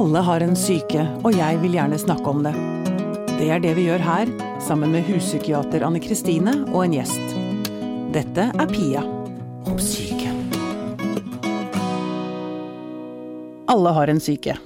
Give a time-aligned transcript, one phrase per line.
[0.00, 2.54] Alle har en syke, og jeg vil gjerne snakke om det.
[3.36, 4.30] Det er det vi gjør her,
[4.64, 7.34] sammen med huspsykiater Anne Kristine og en gjest.
[8.14, 9.02] Dette er Pia
[9.68, 10.32] om syke.
[13.68, 14.56] Alle har en syke.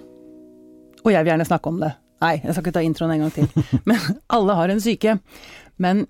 [1.02, 1.90] Og jeg vil gjerne snakke om det.
[2.22, 3.68] Nei, jeg skal ikke ta introen en gang til.
[3.90, 5.18] Men alle har en syke.
[5.82, 6.06] Men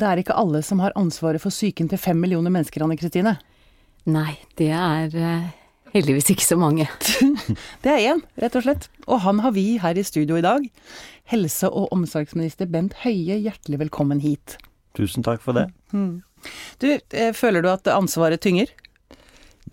[0.00, 3.36] det er ikke alle som har ansvaret for psyken til fem millioner mennesker, Anne Kristine.
[4.08, 5.50] Nei, det er eh,
[5.92, 6.88] heldigvis ikke så mange.
[7.84, 8.88] Det er én, rett og slett.
[9.06, 10.66] Og han har vi her i studio i dag.
[11.30, 14.56] Helse- og omsorgsminister Bent Høie, hjertelig velkommen hit.
[14.96, 15.68] Tusen takk for det.
[15.92, 18.72] Du, eh, føler du at ansvaret tynger?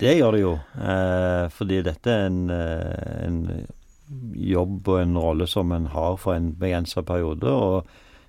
[0.00, 3.66] Det gjør det jo, eh, fordi dette er en, eh, en
[4.34, 7.44] jobb og en rolle som en har for en begrensa periode.
[7.44, 7.86] Og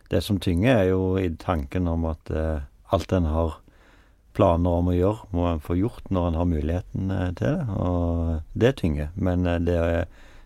[0.09, 2.62] det som tynger, er jo i tanken om at eh,
[2.92, 3.61] alt en har
[4.38, 7.77] planer om å gjøre, må en få gjort når en har muligheten eh, til det.
[7.77, 9.09] Og det tynger.
[9.16, 10.05] Men eh, det er,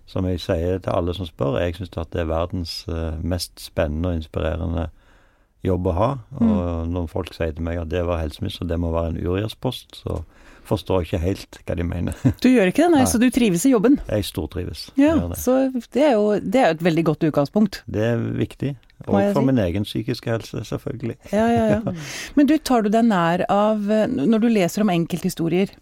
[0.09, 3.60] som jeg sier til alle som spør, jeg syns at det er verdens eh, mest
[3.62, 4.87] spennende og inspirerende
[5.65, 6.10] jobb å ha.
[6.45, 10.01] Og når folk sier til meg at det var helseminister, det må være en uriaspost,
[10.04, 10.20] så
[10.65, 12.17] forstår jeg ikke helt hva de mener.
[12.43, 13.10] Du gjør ikke det, nei, Nei.
[13.10, 13.99] så du trives i jobben.
[14.10, 14.88] Jeg stortrives.
[14.98, 15.40] Ja, jeg det.
[15.41, 15.57] så
[15.93, 17.82] det er jo det er jo et veldig godt utgangspunkt.
[17.90, 18.76] Det er viktig.
[19.04, 19.46] Og for si.
[19.49, 21.18] min egen psykiske helse, selvfølgelig.
[21.34, 21.96] Ja, ja, ja.
[22.38, 25.74] Men du, tar du deg nær av eh, Når du leser om enkelthistorier,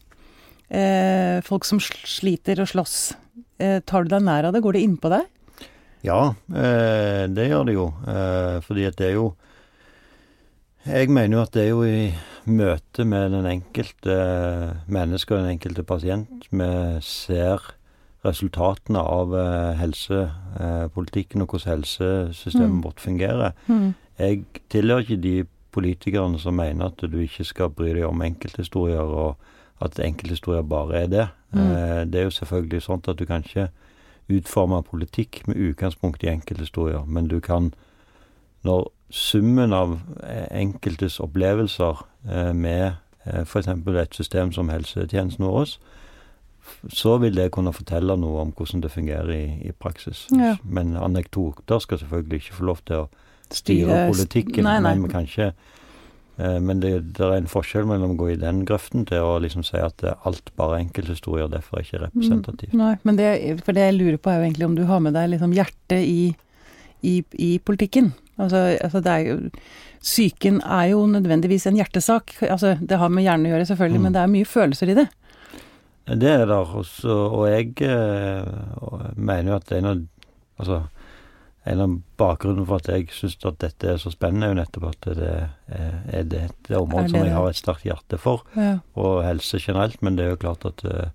[0.74, 2.98] eh, folk som sliter og slåss,
[3.62, 4.64] eh, tar du deg nær av det?
[4.66, 5.30] Går det innpå deg?
[6.04, 7.88] Ja, eh, det gjør det jo.
[8.10, 9.34] Eh, fordi at det er jo
[10.84, 12.12] Jeg mener jo at det er jo i
[12.44, 14.16] møte med den enkelte
[14.92, 16.68] menneske og den enkelte pasient vi
[17.08, 17.64] ser
[18.26, 22.84] resultatene av eh, helsepolitikken og hvordan helsesystemet Mm.
[22.84, 23.52] vårt fungerer.
[24.20, 29.00] Jeg tilhører ikke de politikerne som mener at du ikke skal bry deg om enkelthistorier,
[29.02, 29.38] og
[29.82, 31.28] at enkelthistorier bare er det.
[31.52, 31.60] Mm.
[31.60, 33.70] Eh, Det er jo selvfølgelig sånn at du kan ikke
[34.30, 37.74] utforme politikk med utgangspunkt i enkelthistorier, men du kan,
[38.64, 42.06] når summen av eh, enkeltes opplevelser
[42.54, 42.94] med
[43.46, 43.68] f.eks.
[43.68, 45.78] et system som helsetjenesten vår,
[46.92, 50.26] så vil det kunne fortelle noe om hvordan det fungerer i, i praksis.
[50.36, 50.56] Ja.
[50.64, 53.08] Men anekdoter skal selvfølgelig ikke få lov til å
[53.54, 54.66] styre politikken.
[54.68, 54.94] Nei, nei.
[55.00, 55.52] Men, kanskje,
[56.40, 59.36] eh, men det, det er en forskjell mellom å gå i den grøften til å
[59.44, 62.74] liksom si at alt bare er enkelthistorier, derfor er ikke representativt.
[62.80, 63.30] Nei, men det,
[63.64, 66.02] for det jeg lurer på er jo egentlig om du har med deg liksom hjertet
[66.04, 66.34] i,
[67.04, 68.14] i, i politikken.
[68.42, 69.40] Altså, altså det er jo
[70.04, 72.34] Psyken er jo nødvendigvis en hjertesak.
[72.44, 74.04] Altså, det har med hjernen å gjøre, selvfølgelig, Mm.
[74.04, 75.06] men det er mye følelser i det.
[76.08, 78.44] Det er der, også, og jeg eh,
[78.84, 80.02] og mener jo at en av
[80.62, 80.84] Altså,
[81.66, 84.86] en av bakgrunnen for at jeg syns at dette er så spennende, er jo nettopp
[84.92, 85.30] at det
[85.68, 87.24] er, det det som det?
[87.26, 88.78] jeg har et sterkt hjerte for, Ja.
[88.96, 90.02] og helse generelt.
[90.02, 91.10] Men det er jo klart at eh,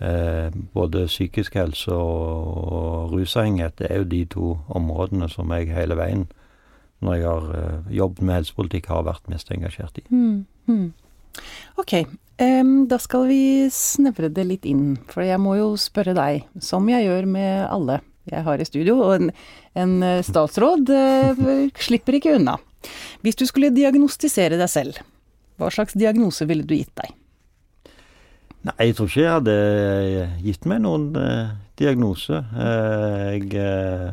[0.00, 5.70] eh, både psykisk helse og, og rusavhengighet det er jo de to områdene som jeg
[5.74, 6.26] hele veien,
[7.00, 10.06] når jeg har eh, jobbet med helsepolitikk, har vært mest engasjert i.
[10.10, 10.92] Mm, hmm.
[11.78, 11.94] Ok,
[12.42, 16.88] um, da skal vi snevre det litt inn, for jeg må jo spørre deg, som
[16.90, 19.30] jeg gjør med alle jeg har i studio, og en,
[19.80, 21.38] en eh, statsråd uh,
[21.86, 22.58] slipper ikke unna.
[23.24, 24.98] Hvis du skulle diagnostisere deg selv,
[25.56, 27.14] hva slags diagnose ville du gitt deg?
[28.68, 29.56] Nei, jeg tror ikke jeg hadde
[30.44, 32.42] gitt meg noen uh, diagnose.
[32.52, 34.10] Uh, jeg eh,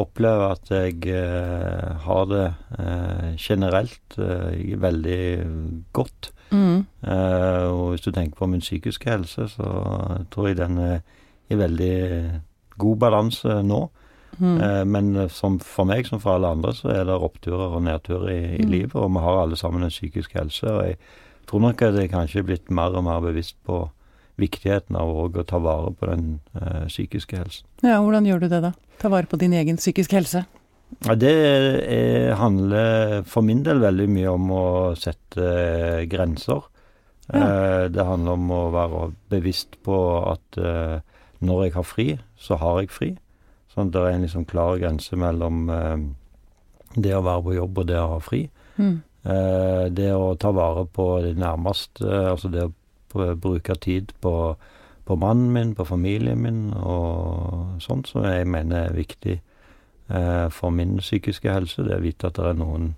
[0.00, 2.46] opplever at jeg eh, har det
[2.78, 5.22] eh, generelt eh, veldig
[5.96, 6.30] godt.
[6.52, 6.86] Mm.
[7.06, 9.70] Eh, og hvis du tenker på min psykiske helse, så
[10.30, 11.00] tror jeg den er
[11.50, 12.40] i veldig
[12.78, 13.80] god balanse nå.
[14.40, 14.60] Mm.
[14.62, 18.28] Eh, men som for meg, som for alle andre, så er det oppturer og nedturer
[18.30, 18.70] i, i Mm.
[18.70, 18.94] livet.
[18.94, 20.66] Og vi har alle sammen en psykisk helse.
[20.66, 20.96] Og jeg
[21.46, 23.90] tror nok at jeg kanskje er blitt mer og mer bevisst på
[24.38, 27.66] viktigheten av å ta vare på den eh, psykiske helsen.
[27.82, 28.72] Ja, hvordan gjør du det da?
[29.00, 30.44] Ta vare på din egen psykiske helse?
[31.06, 34.64] Ja, det er, handler for min del veldig mye om å
[34.98, 36.66] sette eh, grenser.
[37.30, 37.40] Ja.
[37.40, 39.96] Eh, det handler om å være bevisst på
[40.28, 40.98] at eh,
[41.40, 43.10] når jeg har fri, så har jeg fri.
[43.72, 45.70] Sånn at det er en liksom klar grense mellom
[46.98, 48.40] det å være på jobb og det å ha fri.
[48.82, 48.96] Mm.
[49.94, 54.34] Det å ta vare på de nærmeste, altså det å bruke tid på,
[55.06, 59.38] på mannen min, på familien min og sånt, som jeg mener er viktig
[60.50, 61.84] for min psykiske helse.
[61.86, 62.94] Det å vite at det er noen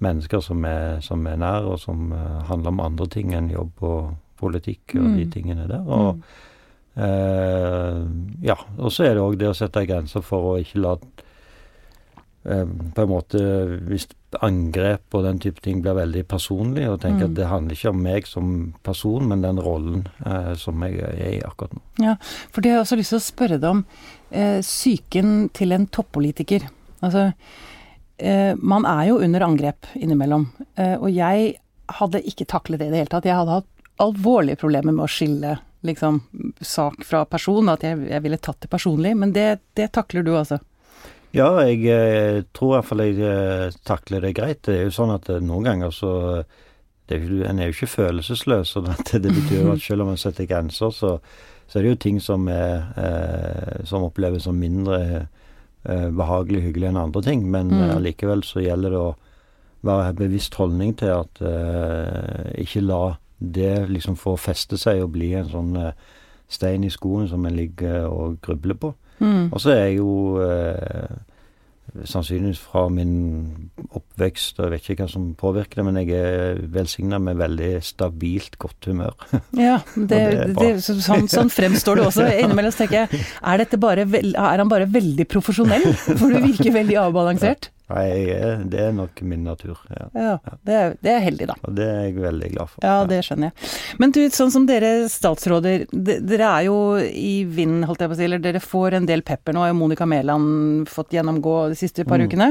[0.00, 3.82] mennesker som er, som er nær, og som eh, handler om andre ting enn jobb
[3.82, 5.30] og politikk og de Mm.
[5.34, 5.82] tingene der.
[5.86, 6.20] Og,
[6.96, 8.02] eh,
[8.42, 11.24] ja, og så er det òg det å sette grenser for å ikke la eh,
[12.48, 13.40] på en måte
[13.88, 14.06] Hvis
[14.44, 17.30] angrep og den type ting blir veldig personlig, og tenker Mm.
[17.30, 21.30] at det handler ikke om meg som person, men den rollen eh, som jeg er
[21.38, 21.80] i akkurat nå.
[22.04, 22.16] Ja,
[22.52, 23.84] for det har jeg også lyst til å spørre deg om
[24.30, 26.68] eh, psyken til en toppolitiker.
[27.00, 27.32] Altså,
[28.18, 31.54] eh, man er jo under angrep innimellom, eh, og jeg
[31.88, 33.24] hadde ikke taklet det i det hele tatt.
[33.24, 33.66] Jeg hadde hatt
[33.98, 35.58] alvorlige problemer med å skille
[35.88, 36.20] liksom,
[36.60, 40.34] sak fra person, at jeg, jeg ville tatt det personlig, men det, det takler du
[40.36, 40.58] altså.
[41.36, 44.62] Ja, jeg eh, tror i hvert fall jeg eh, takler det greit.
[44.64, 46.12] Det er jo sånn at eh, noen ganger så
[47.08, 50.04] det er jo, En er jo ikke følelsesløs, og at det betyr jo at selv
[50.04, 51.14] om man setter grenser, så,
[51.68, 52.82] så er det jo ting som, er,
[53.88, 54.98] som oppleves som mindre
[55.88, 57.46] eh, behagelig hyggelig enn andre ting.
[57.48, 58.04] Men Mm.
[58.04, 59.16] eh, så gjelder det å
[59.88, 65.32] være bevisst holdning til at eh, ikke la det liksom få feste seg og bli
[65.32, 65.92] en sånn
[66.48, 68.94] stein i skoen som en ligger og grubler på.
[69.18, 69.48] Mm.
[69.52, 70.12] Og så er jeg jo
[70.44, 71.16] eh,
[72.08, 73.12] sannsynligvis fra min
[73.96, 77.72] oppvekst, og jeg vet ikke hva som påvirker det, men jeg er velsigna med veldig
[77.84, 79.16] stabilt godt humør.
[79.68, 80.20] Ja, det,
[80.58, 82.28] det sånn, sånn fremstår det også.
[82.42, 85.90] Innimellom tenker jeg, er, bare er han bare veldig profesjonell?
[86.08, 87.72] For du virker veldig avbalansert.
[87.88, 88.08] Nei,
[88.68, 90.08] det er nok min natur, ja.
[90.12, 90.32] Ja,
[90.68, 91.54] det er, det er heldig, da.
[91.64, 92.84] Og det er jeg veldig glad for.
[92.84, 93.70] Ja, det skjønner jeg.
[94.02, 98.20] Men du, sånn som dere statsråder, dere er jo i vinden, holdt jeg på å
[98.20, 99.56] si, eller dere får en del pepper.
[99.56, 102.28] Nå har Monica Mæland fått gjennomgå de siste par Mm.
[102.28, 102.50] ukene.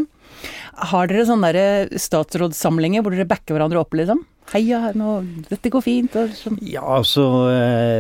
[0.92, 4.26] Har dere sånne der statsrådssamlinger hvor dere backer hverandre opp, liksom?
[4.48, 5.18] Heia, nå,
[5.50, 6.14] dette går fint.
[6.16, 6.56] Og sånn.
[6.64, 7.98] Ja, altså eh,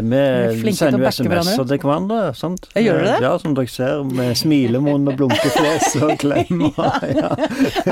[0.56, 1.09] Vi sender jo.
[1.09, 2.69] SMS-er til hverandre, sant?
[2.77, 3.15] Jeg gjør det?
[3.25, 6.71] Ja, som dere ser, med smilemunn og blunkefjes og klemmer.
[7.12, 7.33] ja.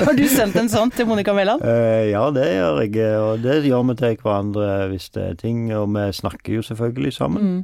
[0.06, 1.66] Har du sendt en sånn til Monica Mæland?
[1.68, 2.96] Eh, ja, det gjør jeg,
[3.26, 5.66] og det gjør vi til hverandre hvis det er ting.
[5.76, 7.62] Og vi snakker jo selvfølgelig sammen, Mm.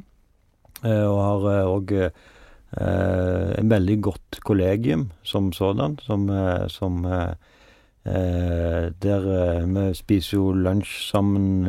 [0.84, 2.12] eh, og har òg eh,
[2.80, 7.34] en veldig godt kollegium som sådan, som, eh, som eh,
[8.04, 11.68] eh, Der eh, vi spiser jo lunsj sammen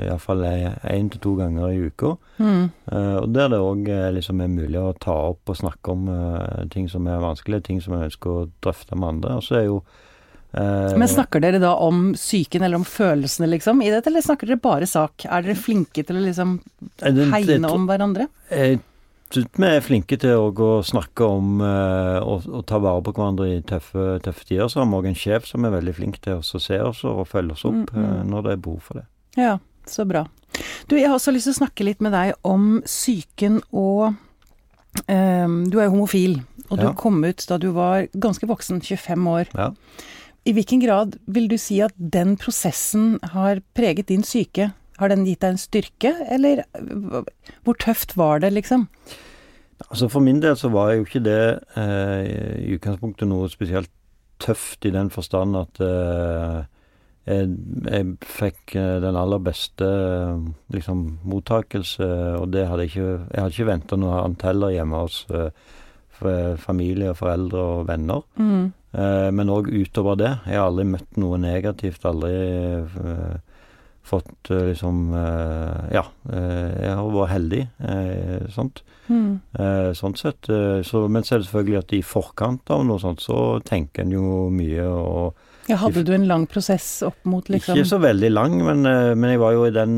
[0.00, 2.14] iallfall én til to ganger i uka.
[2.38, 2.70] Mm.
[2.92, 6.64] Eh, og der det òg liksom er mulig å ta opp og snakke om eh,
[6.70, 9.36] ting som er vanskelige, ting som jeg ønsker å drøfte med andre.
[9.36, 9.82] Og så er jo
[10.54, 14.46] eh, Men snakker dere da om psyken eller om følelsene, liksom, i dette, eller snakker
[14.46, 15.26] dere bare sak?
[15.26, 16.60] Er dere flinke til å liksom
[17.02, 18.30] eh, hegne om hverandre?
[18.54, 18.80] Jeg
[19.32, 23.62] synes vi er flinke til å snakke om eh, og, ta vare på hverandre i
[23.66, 24.68] tøffe, tøffe tider.
[24.70, 27.24] Så har vi òg en sjef som er veldig flink til å se oss og
[27.30, 28.04] følge oss opp Mm, mm.
[28.04, 29.06] eh, når det er behov for det.
[29.36, 30.24] Ja, så bra.
[30.88, 34.14] Du, jeg har også lyst til å snakke litt med deg om psyken og
[35.08, 36.38] um, Du er jo homofil,
[36.70, 36.92] og du Ja.
[36.96, 39.50] kom ut da du var ganske voksen, 25 år.
[39.54, 39.72] Ja.
[40.46, 44.72] I hvilken grad vil du si at den prosessen har preget din psyke?
[44.98, 46.64] Har den gitt deg en styrke, eller
[47.66, 48.86] hvor tøft var det, liksom?
[49.90, 51.40] Altså For min del så var jo ikke det
[51.76, 52.22] eh,
[52.64, 53.90] i utgangspunktet noe spesielt
[54.40, 56.62] tøft i den forstand at eh,
[57.26, 57.50] jeg,
[57.84, 62.08] jeg fikk eh, den aller beste eh, liksom mottakelse,
[62.40, 66.56] og det hadde jeg ikke Jeg hadde ikke venta noe annet heller hjemme hos eh,
[66.62, 68.22] familie, foreldre og venner.
[68.40, 68.72] Mm.
[68.96, 70.32] Eh, men òg utover det.
[70.48, 72.06] Jeg har aldri møtt noe negativt.
[72.08, 72.32] Aldri
[74.06, 77.64] fått eh, liksom eh, Ja, eh, jeg har vært heldig.
[78.54, 78.82] sånt.
[79.06, 79.38] Mm.
[79.94, 80.48] Sånn sett.
[80.86, 85.68] Så, men selvfølgelig at i forkant av noe sånt, så tenker en jo mye og
[85.70, 89.30] Ja, hadde du en lang prosess opp mot liksom Ikke så veldig lang, men, men
[89.30, 89.94] jeg var jo i den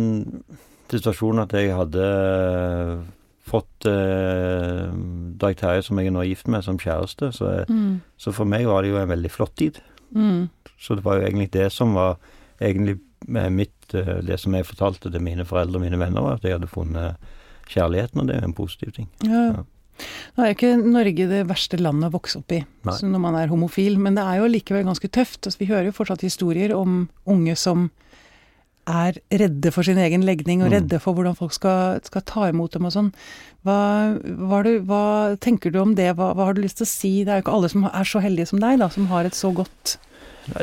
[0.93, 2.05] situasjonen at jeg hadde
[3.49, 4.89] fått eh,
[5.41, 7.33] Dag Terje, som jeg er nå gift med, som kjæreste.
[7.37, 8.01] Så, mm.
[8.21, 9.81] så for meg var det jo en veldig flott tid.
[10.13, 10.49] Mm.
[10.79, 12.19] Så det var jo egentlig det som var
[12.61, 16.43] egentlig mitt eh, Det som jeg fortalte til mine foreldre og mine venner, var at
[16.47, 17.17] jeg hadde funnet
[17.69, 19.09] kjærligheten, og det er jo en positiv ting.
[19.25, 19.43] Ja.
[19.53, 19.65] Ja.
[20.37, 23.49] Nå er jo ikke Norge det verste landet å vokse opp i når man er
[23.51, 25.43] homofil, men det er jo likevel ganske tøft.
[25.45, 27.89] Altså, vi hører jo fortsatt historier om unge som
[28.89, 30.75] er redde for sin egen legning, og Mm.
[30.79, 33.13] redde for hvordan folk skal, skal ta imot dem og sånn.
[33.67, 36.15] Hva, hva, hva tenker du om det?
[36.17, 37.25] Hva, hva har du lyst til å si?
[37.25, 39.35] Det er jo ikke alle som er så heldige som deg, da, som har et
[39.35, 39.99] så godt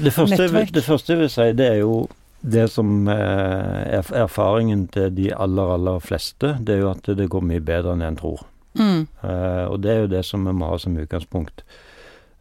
[0.01, 0.71] Det første, Nettverk.
[0.73, 2.07] det første jeg vil si, det er jo
[2.45, 6.55] det som eh, er erfaringen til de aller, aller fleste.
[6.61, 8.45] Det er jo at det går mye bedre enn en tror.
[8.77, 9.01] mm.
[9.23, 11.63] Uh, og det er jo det som vi må ha som utgangspunkt.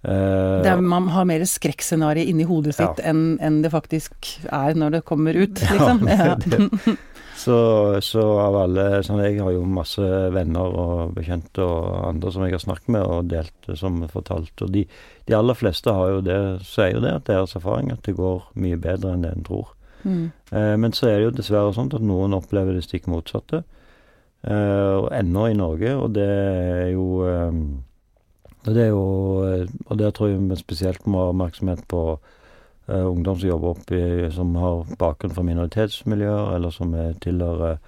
[0.04, 2.90] Uh, det er, Man har mer skrekkscenario inni hodet Ja.
[2.92, 4.12] sitt enn en det faktisk
[4.52, 6.04] er når det kommer ut, liksom.
[6.10, 6.96] Ja, det, det-
[7.34, 7.56] så,
[8.04, 10.00] så av alle sånn, Jeg har jo masse
[10.32, 14.52] venner og bekjente og andre som jeg har snakket med og delt som fortalt.
[14.62, 14.84] Og de,
[15.26, 16.36] de aller fleste har jo det,
[16.68, 19.72] sier jo det at deres erfaring at det går mye bedre enn det en tror.
[20.04, 20.30] Mm.
[20.52, 23.62] Eh, men så er det jo dessverre sånn at noen opplever det stikk motsatte.
[24.44, 27.52] Eh, og ennå i Norge, og det er jo eh,
[28.66, 29.04] Og det er jo
[29.88, 32.18] Og der tror jeg vi spesielt må ha oppmerksomhet på
[32.88, 37.78] ungdom som jobber opp i Som har bakgrunn fra minoritetsmiljøer, eller som er tilhører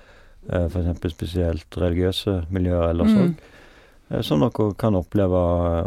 [0.48, 1.12] eh, f.eks.
[1.12, 3.16] spesielt religiøse miljøer eller Mm.
[3.18, 3.36] sånn.
[4.10, 5.40] Eh, som dere kan oppleve,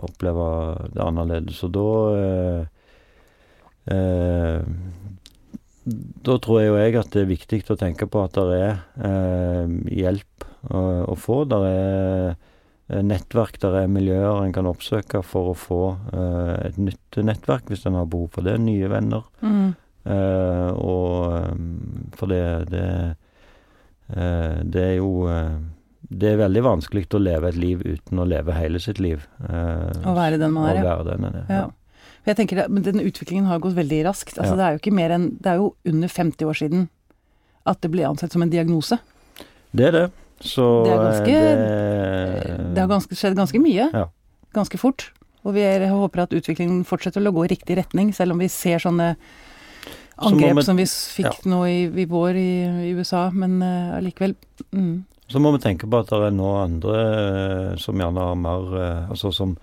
[0.03, 0.45] oppleve
[0.93, 1.63] det annerledes.
[1.63, 1.87] Og da
[3.89, 4.61] eh,
[5.89, 8.77] Da tror jeg jo jeg at det er viktig å tenke på at det er
[9.07, 11.41] eh, hjelp å, å få.
[11.49, 15.81] Der er eh, nettverk, der er miljøer en kan oppsøke for å få
[16.13, 18.57] eh, et nytt nettverk hvis en har behov for det.
[18.61, 19.25] Nye venner.
[19.41, 19.71] Mm.
[20.09, 21.49] Eh, og eh,
[22.19, 22.85] For det det,
[24.15, 25.09] eh, det er jo
[26.09, 29.25] Det er veldig vanskelig å leve et liv uten å leve hele sitt liv.
[29.43, 31.67] eh, Å være den man er, å ja.
[32.29, 34.37] For jeg tenker, at men Den utviklingen har gått veldig raskt.
[34.37, 34.55] Altså, Ja.
[34.55, 36.89] Det er jo ikke mer enn, det er jo under 50 år siden
[37.65, 38.99] at det ble ansett som en diagnose.
[39.73, 40.11] Det er det.
[40.39, 42.73] Så Det er ganske- det...
[42.75, 43.89] Det har ganske, skjedd ganske mye.
[43.91, 44.05] Ja.
[44.53, 45.11] Ganske fort.
[45.43, 48.47] Og vi er, håper at utviklingen fortsetter å gå i riktig retning, selv om vi
[48.47, 49.15] ser sånne
[50.19, 54.35] Så angrep som vi fikk fikk nå i, i vår i, i USA, men allikevel
[54.35, 55.05] uh, mm.
[55.29, 57.01] Så må vi tenke på at det er nå andre
[57.73, 59.57] eh, som gjerne har mer eh, Altså som,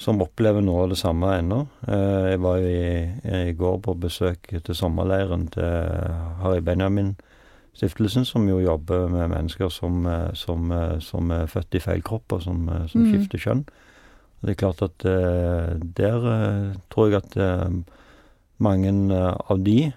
[0.00, 1.60] som opplever noe av det samme ennå.
[1.84, 2.92] Eh, Jeg var jo i,
[3.50, 5.66] i går på besøk til sommerleiren til
[6.40, 11.84] Harry Benjamin-stiftelsen, som jo jobber med mennesker som, eh, som, eh, som er født i
[11.84, 13.10] feil kropp, og som, som mm.
[13.12, 13.64] skifter kjønn.
[14.40, 16.22] Og det er klart at der
[16.88, 17.34] tror jeg at
[18.56, 19.92] mange av de,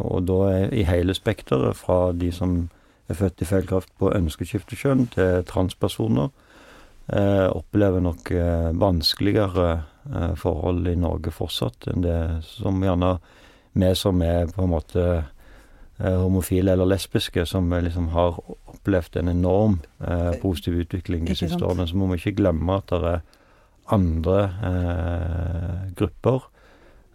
[0.00, 0.38] og da
[0.72, 2.70] i hele spekteret, fra de som
[3.12, 6.32] er født i feil kraft på kjønn, til transpersoner,
[7.50, 9.82] opplever nok eh, vanskeligere
[10.14, 13.16] eh, forhold i Norge fortsatt enn det som gjerne
[13.72, 15.04] vi som er på en måte
[15.98, 21.64] eh, homofile eller lesbiske, som liksom har opplevd en enorm eh, positiv utvikling de siste
[21.64, 21.88] årene.
[21.88, 23.22] Så må vi ikke glemme at det er
[23.92, 26.44] andre eh, grupper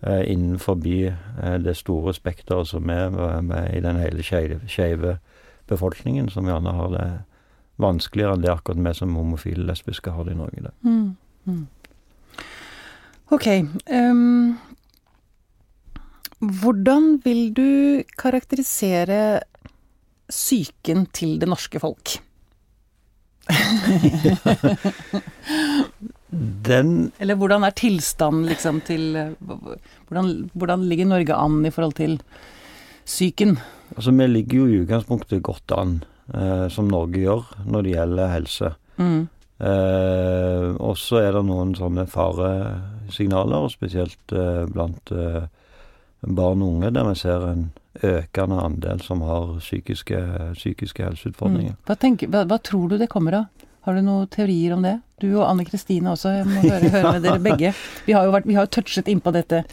[0.01, 5.17] eh, innenfor eh, det store spekteret som er med, med i den hele skeive
[5.67, 7.07] befolkningen, som gjerne har det
[7.81, 10.61] vanskeligere enn det akkurat vi som homofile lesbiske har det i Norge.
[10.67, 10.71] Da.
[10.87, 11.17] Mm.
[11.47, 11.67] Mm.
[13.35, 13.47] Ok.
[13.91, 14.57] Um,
[16.39, 19.41] hvordan vil du karakterisere
[20.29, 22.17] psyken til det norske folk?
[26.67, 32.21] Den Eller hvordan er tilstanden liksom til hvordan, hvordan ligger Norge an i forhold til
[33.05, 33.57] psyken?
[33.95, 36.03] Altså, vi ligger jo i utgangspunktet godt an,
[36.33, 38.71] eh, som Norge gjør når det gjelder helse.
[38.97, 39.27] Mm.
[39.57, 45.45] Eh, og så er det noen sånne faresignaler, spesielt eh, blant eh,
[46.21, 47.67] barn og unge, der vi ser en
[48.05, 50.19] økende andel som har psykiske,
[50.53, 51.73] psykiske helseutfordringer.
[51.73, 51.85] Mm.
[51.87, 53.65] Hva, tenker, hva, hva tror du det kommer av?
[53.87, 54.97] Har du noen teorier om det?
[55.23, 57.71] Du og Anne Kristine også, jeg må høre, høre med dere begge.
[58.05, 59.63] Vi har jo, vært, vi har touchet innpå dette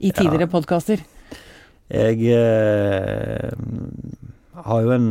[0.00, 0.52] i tidligere Ja.
[0.54, 1.04] podkaster.
[1.88, 3.52] Jeg eh,
[4.64, 5.06] har jo en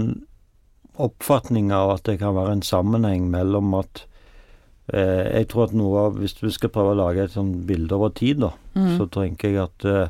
[0.99, 4.05] oppfatning av at det kan være en sammenheng mellom at
[4.93, 7.91] eh, Jeg tror at noe av Hvis vi skal prøve å lage et sånt bilde
[7.95, 8.97] over tid, da, Mm.
[8.99, 10.09] så tenker jeg at eh,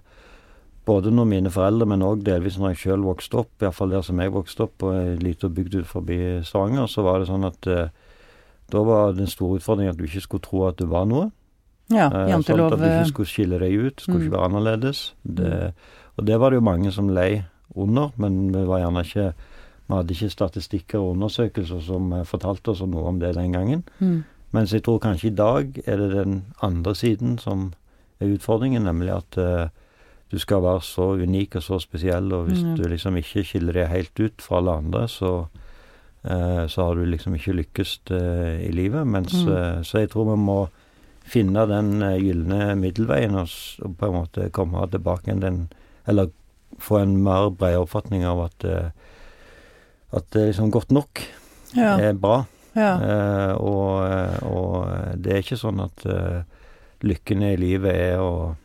[0.85, 4.19] både når mine foreldre, men òg delvis når jeg sjøl vokste opp, iallfall der som
[4.19, 7.67] jeg vokste opp, på ei lita bygd ut forbi Stavanger, så var det sånn at
[7.67, 7.89] eh,
[8.71, 11.31] da var den store utfordringen at du ikke skulle tro at du var noe.
[11.89, 12.71] Ja, Eh, jantelov.
[12.71, 14.25] Sånn at du eh, ikke skulle skille deg ut, skulle Mm.
[14.27, 15.13] ikke være annerledes.
[15.23, 15.73] Det,
[16.17, 17.43] og det var det jo mange som lei
[17.75, 19.33] under, men vi var gjerne ikke
[19.87, 23.83] Vi hadde ikke statistikker og undersøkelser som eh, fortalte oss noe om det den gangen.
[23.99, 24.23] mm.
[24.55, 27.73] Mens jeg tror kanskje i dag er det den andre siden som
[28.19, 29.67] er utfordringen, nemlig at uh,
[30.31, 32.75] du skal være så unik og så spesiell, og hvis Mm.
[32.77, 35.47] du liksom ikke skiller deg helt ut fra alle andre, så
[36.25, 39.05] uh, så har du liksom ikke lykkes uh, i livet.
[39.07, 39.83] Mens, Mm.
[39.83, 40.69] så jeg tror vi må
[41.23, 43.49] finne den gylne middelveien og,
[43.83, 45.69] og på en måte komme tilbake igjen den
[46.07, 46.29] Eller
[46.79, 48.89] få en mer bred oppfatning av at eh,
[50.15, 51.23] at det er liksom godt nok
[51.75, 52.45] ja, er bra.
[52.77, 52.93] ja.
[53.03, 56.45] Eh, og, og det er ikke sånn at uh,
[57.03, 58.55] lykken i livet er å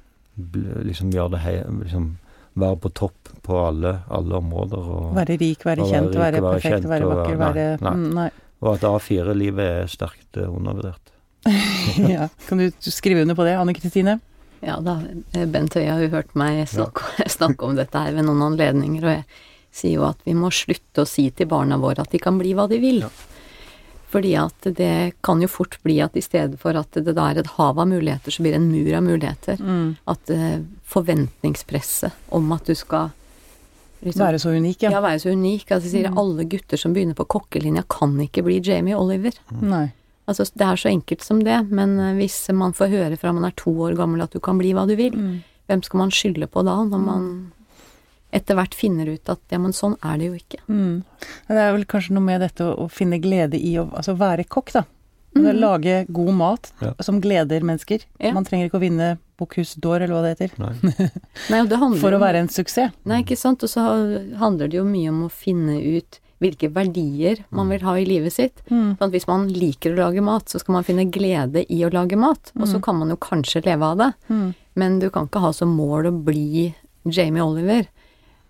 [0.87, 2.13] liksom gjøre det hei, liksom
[2.59, 4.89] være på topp på alle, alle områder.
[4.95, 7.95] Og, Være rik, være være kjent, rik, være være perfekt, kjent, være vakker, være nei.
[8.19, 8.29] Nei.
[8.63, 11.15] og at A4-livet er sterkt eh, undervurdert.
[12.15, 12.29] ja.
[12.47, 14.21] Kan du skrive under på det, Anne Kristine?
[14.63, 15.01] Ja da,
[15.51, 19.17] Bent Høie har jo hørt meg snakke, snakke om dette her ved noen anledninger, og
[19.17, 19.25] jeg
[19.73, 22.53] sier jo at vi må slutte å si til barna våre at de kan bli
[22.55, 23.01] hva de vil.
[23.07, 23.09] Ja.
[24.13, 27.39] Fordi at det kan jo fort bli at i stedet for at det da er
[27.41, 29.57] et hav av muligheter, så blir det en mur av muligheter.
[29.65, 29.95] Mm.
[30.13, 33.11] At uh, forventningspresset om at du skal
[34.03, 34.91] liksom, Være så unik, ja.
[34.93, 35.01] ja.
[35.01, 35.71] være så unik.
[35.73, 36.19] Altså, sier Mm.
[36.19, 39.33] alle gutter som begynner på kokkelinja kan ikke bli Jamie Oliver.
[39.63, 39.93] Nei.
[40.29, 43.45] Altså, det er så enkelt som det, men eh, hvis man får høre fra man
[43.49, 45.43] er to år gammel at du kan bli hva du vil, Mm.
[45.69, 47.53] hvem skal man skylde på da, når man
[48.33, 50.61] etter hvert finner ut at ja, men sånn er det jo ikke.
[50.69, 51.03] Mm.
[51.49, 54.45] Det er vel kanskje noe med dette å, å finne glede i å altså være
[54.49, 54.85] kokk, da.
[55.35, 55.61] Altså, Mhm.
[55.61, 56.91] Lage god mat Ja.
[57.01, 58.03] som gleder mennesker.
[58.21, 58.33] Ja.
[58.37, 60.75] Man trenger ikke å vinne Bocuse d'Or, eller hva det heter, Nei.
[61.51, 62.93] Nei, det for å være en suksess.
[63.09, 63.63] Nei, ikke sant.
[63.65, 63.81] Og så
[64.37, 68.33] handler det jo mye om å finne ut hvilke verdier man vil ha i livet
[68.35, 68.61] sitt.
[68.69, 68.99] Mm.
[68.99, 71.91] Sånn at hvis man liker å lage mat, så skal man finne glede i å
[71.93, 72.53] lage mat.
[72.59, 72.83] Og så Mm.
[72.83, 74.13] kan man jo kanskje leve av det.
[74.29, 74.55] Mm.
[74.77, 76.75] Men du kan ikke ha som mål å bli
[77.09, 77.87] Jamie Oliver.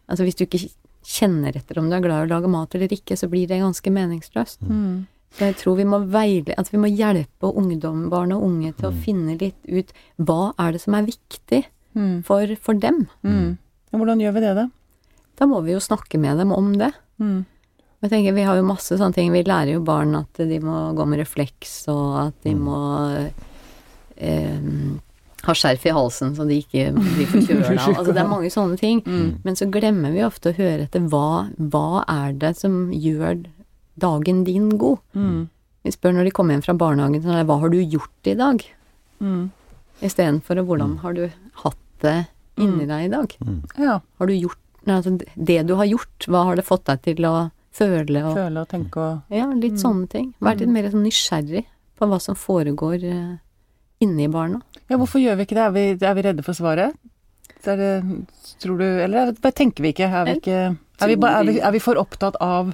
[0.09, 0.65] Altså hvis du ikke
[1.03, 3.61] kjenner etter om du er glad i å lage mat eller ikke, så blir det
[3.63, 4.63] ganske meningsløst.
[4.63, 5.07] Mm.
[5.33, 8.91] Så jeg tror vi må veile, at vi må hjelpe ungdom, barn og unge til
[8.91, 12.23] å finne litt ut hva er det som er viktig Mm.
[12.25, 13.03] for, for dem.
[13.21, 13.59] Mm.
[13.93, 14.63] Ja, hvordan gjør vi det, da?
[15.37, 16.89] Da må vi jo snakke med dem om det.
[17.21, 17.43] Mm.
[18.01, 19.29] Jeg tenker, Vi har jo masse sånne ting.
[19.31, 22.79] Vi lærer jo barn at de må gå med refleks, og at de må
[24.17, 24.49] eh,
[25.45, 27.87] ha skjerf i halsen så de ikke blir forkjøla.
[27.99, 29.01] altså, det er mange sånne ting.
[29.07, 29.41] Mm.
[29.45, 33.45] Men så glemmer vi ofte å høre etter hva, hva er det som gjør
[33.99, 34.99] dagen din god.
[35.15, 35.49] Mm.
[35.83, 38.63] Vi spør når de kommer hjem fra barnehagen sånn, hva har du gjort i dag?
[39.21, 39.51] Mm.
[40.03, 41.25] Istedenfor hvordan har du
[41.65, 42.17] hatt det
[42.63, 43.35] inni deg i dag?
[43.43, 43.59] Mm.
[43.79, 43.99] Ja.
[44.19, 47.27] Har du gjort nei, altså, Det du har gjort, hva har det fått deg til
[47.29, 49.83] å føle og Føle og tenke og Ja, litt Mm.
[49.83, 50.35] sånne ting.
[50.41, 50.73] Vær litt Mm.
[50.75, 51.65] mer sånn nysgjerrig
[51.99, 53.37] på hva som foregår eh,
[54.03, 54.61] inni barna.
[54.91, 55.65] Ja, hvorfor gjør vi ikke det?
[55.69, 56.95] Er vi, er vi redde for svaret?
[57.65, 57.91] Er det,
[58.59, 60.09] tror du Eller er- bare tenker vi ikke?
[60.11, 62.73] Er vi, ikke er vi, er vi, er vi for opptatt av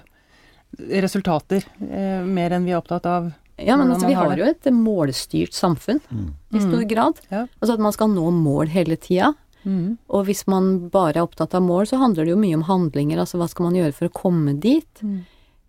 [0.78, 4.44] resultater eh, mer enn vi er opptatt av Ja, men altså, vi har har jo
[4.46, 6.28] et målstyrt samfunn Mm.
[6.54, 6.88] i stor Mm.
[6.88, 7.20] grad.
[7.30, 7.46] Ja.
[7.60, 9.34] Altså at man skal nå mål hele tida.
[9.66, 9.98] mm.
[10.08, 13.18] Og hvis man bare er opptatt av mål, så handler det jo mye om handlinger.
[13.18, 15.02] Altså hva skal man gjøre for å komme dit?
[15.02, 15.24] Mm.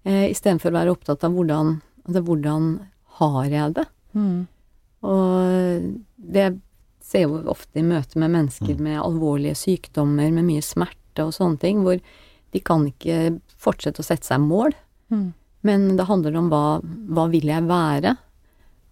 [0.06, 2.80] Eh, Istedenfor å være opptatt av hvordan, altså, hvordan
[3.18, 3.88] har jeg det?
[4.16, 4.48] Mm.
[5.04, 6.60] Og det
[7.02, 8.80] ser jo ofte i møte med mennesker Mm.
[8.84, 12.00] med alvorlige sykdommer, med mye smerte og sånne ting, hvor
[12.52, 14.74] de kan ikke fortsette å sette seg mål.
[15.12, 15.34] Mm.
[15.64, 18.18] Men det handler om hva, hva vil jeg være?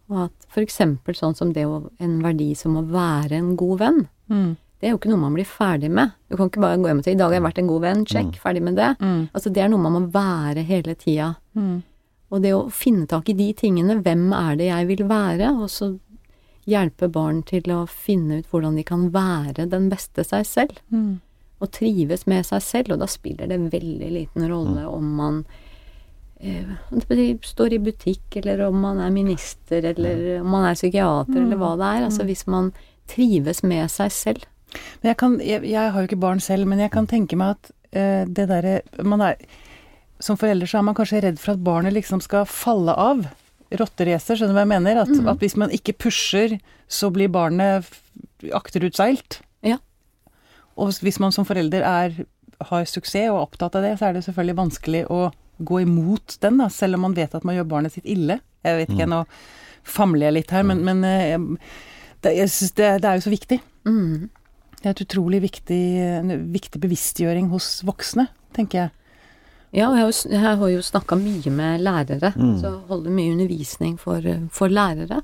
[0.09, 3.79] Og at for eksempel sånn som det å, en verdi som å være en god
[3.79, 4.55] venn, Mm.
[4.79, 6.11] det er jo ikke noe man blir ferdig med.
[6.29, 7.81] Du kan ikke bare gå hjem og si 'i dag har jeg vært en god
[7.81, 8.39] venn', check, Mm.
[8.39, 8.97] ferdig med det.
[8.99, 9.29] Mm.
[9.33, 11.35] Altså det er noe man må være hele tida.
[11.55, 11.83] Mm.
[12.31, 15.69] Og det å finne tak i de tingene, hvem er det jeg vil være, og
[15.69, 15.97] så
[16.67, 20.81] hjelpe barn til å finne ut hvordan de kan være den beste seg selv.
[20.91, 21.19] Mm.
[21.63, 25.39] Og trives med seg selv, og da spiller det veldig liten rolle om man
[26.39, 26.67] eh,
[27.41, 31.45] står i butikk, eller om man er minister, eller om man er psykiater, Mm.
[31.47, 32.05] eller hva det er.
[32.05, 32.71] Altså hvis man
[33.07, 34.45] trives med seg selv.
[35.01, 37.55] Men jeg, kan, jeg, jeg har jo ikke barn selv, men jeg kan tenke meg
[37.55, 39.35] at eh, det derre er
[40.19, 43.27] Som forelder så er man kanskje redd for at barnet liksom skal falle av.
[43.71, 45.01] Rotteracer, skjønner du hva jeg mener?
[45.03, 45.27] At, mm.
[45.33, 47.89] at hvis man ikke pusher, så blir barnet
[48.55, 49.41] akterutseilt.
[49.65, 49.79] Ja.
[50.77, 52.21] Og hvis man som forelder er,
[52.69, 55.27] har suksess og er opptatt av det, så er det selvfølgelig vanskelig å
[55.57, 58.39] gå imot den, da, selv om man vet at man gjør barnet sitt ille.
[58.65, 59.15] Jeg vet ikke, Mm.
[59.15, 59.23] nå
[59.87, 61.37] famler jeg litt her, men, men eh,
[62.21, 63.59] det, jeg synes det, det er jo så viktig.
[63.87, 64.29] Mm.
[64.77, 65.81] Det er et utrolig viktig,
[66.19, 68.91] en viktig bevisstgjøring hos voksne, tenker jeg.
[69.75, 72.59] Ja, og jeg har jo, jeg har jo snakka mye med lærere, Mm.
[72.61, 75.21] så holder mye undervisning for, for lærere.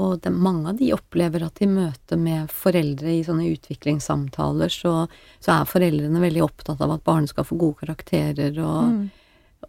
[0.00, 5.06] Og det, mange av de opplever at i møte med foreldre i sånne utviklingssamtaler, så,
[5.44, 9.10] så er foreldrene veldig opptatt av at barn skal få gode karakterer, og, Mm.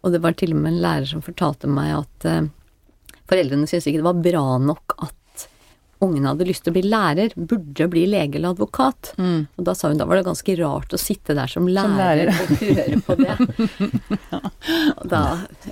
[0.02, 2.48] og det var til og med en lærer som fortalte meg at eh,
[3.28, 5.14] foreldrene syntes ikke det var bra nok at
[6.02, 9.12] ungene hadde lyst til å bli lærer, burde bli lege eller advokat.
[9.18, 9.46] Mm.
[9.56, 11.98] Og da sa hun da var det ganske rart å sitte der som lærer, Som
[11.98, 12.32] lærer.
[12.32, 13.34] og høre på det.
[15.02, 15.22] Og da,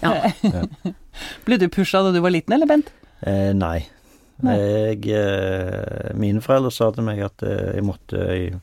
[0.02, 0.12] ja.
[1.46, 2.92] Ble du pusha da du var liten, eller Bent?
[3.26, 3.80] Eh, nei.
[4.40, 4.56] Nei.
[4.56, 8.60] Jeg, eh, mine foreldre sa til meg at eh, jeg måtte jeg,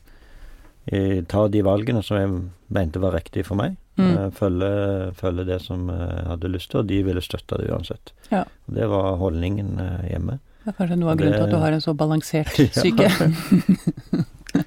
[0.90, 2.32] jeg, ta de valgene som jeg
[2.74, 3.76] mente var riktig for meg.
[3.98, 4.10] Mm.
[4.10, 4.72] Eh, følge,
[5.18, 8.12] følge det som jeg hadde lyst til, og de ville støtte det uansett.
[8.32, 8.44] Ja.
[8.66, 10.38] Det var holdningen eh, hjemme.
[10.68, 13.06] Det er kanskje noe av grunnen til at du har en så balansert syke.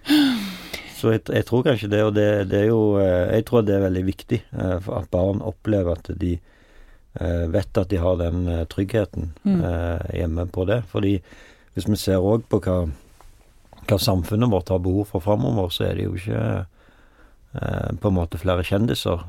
[1.01, 3.73] Så jeg, jeg tror kanskje det, og det, det er jo eh, Jeg tror det
[3.73, 8.43] er veldig viktig eh, at barn opplever at de eh, vet at de har den
[8.69, 9.63] tryggheten Mm.
[10.13, 10.83] hjemme på det.
[10.91, 11.15] Fordi
[11.73, 12.75] hvis vi ser òg på hva,
[13.89, 16.43] hva samfunnet vårt har behov for framover, så er det jo ikke
[17.53, 19.23] på en måte flere kjendiser.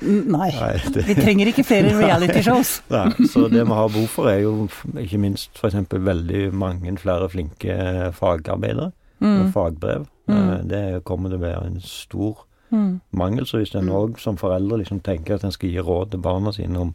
[0.00, 0.50] Nei.
[0.62, 2.78] Nei, det, Vi trenger ikke flere realityshows.
[2.94, 5.74] Nei, så det vi har behov for, er jo ikke minst f.eks.
[5.92, 9.40] veldig mange flere flinke eh, fagarbeidere Mm.
[9.40, 10.04] og fagbrev.
[10.30, 10.34] Mm.
[10.38, 13.00] Eh, Det kommer til å være en stor Mm.
[13.10, 13.44] mangel.
[13.46, 13.94] Så hvis en Mm.
[13.96, 16.94] òg som foreldre liksom tenker at en skal gi råd til barna sine om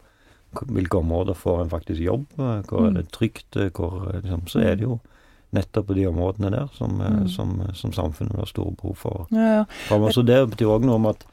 [0.53, 4.45] hvilke områder får en faktisk jobb, eh, hvor er det trygt, eh, hvor eh, liksom,
[4.47, 4.99] Så er det jo
[5.53, 7.27] nettopp på de områdene der som, eh, Mm.
[7.29, 10.09] som, som samfunnet har store behov for Ja, ja.
[10.11, 11.23] Så det betyr òg noe om at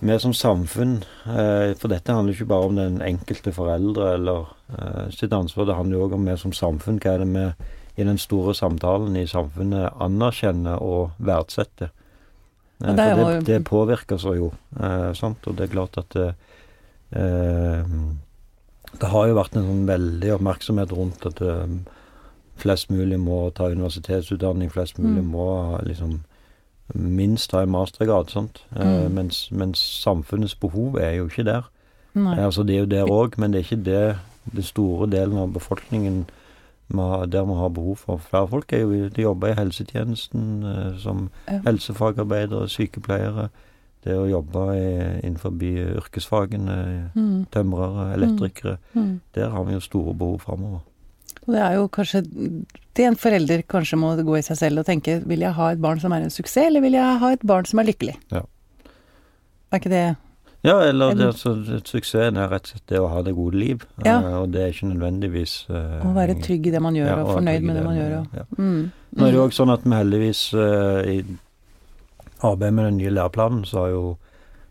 [0.00, 4.46] vi som samfunn eh, For dette handler ikke bare om den enkelte foreldre eller
[4.78, 6.98] eh, sitt ansvar, det handler jo òg om vi som samfunn.
[7.00, 11.90] Hva er det vi i den store samtalen i samfunnet anerkjenner og verdsetter?
[12.82, 15.46] Eh, Ja, det for det, det påvirker seg jo, eh, sant?
[15.46, 16.34] og det er klart at det,
[17.12, 17.84] eh,
[19.00, 21.66] det har jo vært en sånn veldig oppmerksomhet rundt at eh,
[22.60, 25.30] flest mulig må ta universitetsutdanning, flest mulig Mm.
[25.32, 26.20] må liksom
[26.94, 28.64] minst ha en mastergrad, sant.
[28.76, 29.14] Eh, Mm.
[29.14, 31.62] mens, mens samfunnets behov er jo ikke der.
[32.16, 34.16] Eh, altså det er jo der òg, men det er ikke det
[34.54, 36.26] den store delen av befolkningen
[37.30, 38.72] der vi har behov for flere folk.
[38.72, 43.48] er jo, De jobber i helsetjenesten eh, som helsefagarbeidere, sykepleiere.
[44.04, 45.50] Det å jobbe i, innenfor
[45.96, 47.46] yrkesfagene, Mm.
[47.52, 48.76] tømrere, elektrikere.
[48.94, 49.20] Mm.
[49.34, 50.80] Der har vi jo store behov framover.
[51.46, 52.22] Og det er jo kanskje
[52.96, 55.82] det en forelder kanskje må gå i seg selv og tenke vil jeg ha et
[55.82, 58.16] barn som er en suksess, eller vil jeg ha et barn som er lykkelig?
[58.34, 58.42] Ja.
[59.70, 60.04] Er ikke det
[60.62, 61.54] Ja, eller det, altså,
[61.88, 63.84] suksessen er rett og slett det å ha det gode liv.
[64.04, 64.18] Ja.
[64.18, 67.14] Eh, og det er ikke nødvendigvis eh, å være trygg i det man gjør, ja,
[67.22, 68.16] og og fornøyd med det man gjør?
[68.18, 68.44] Og, ja.
[68.58, 68.82] mm.
[69.16, 71.16] Nå er det jo også sånn at vi heldigvis uh, i
[72.44, 74.02] arbeidet med den nye læreplanen, så har jo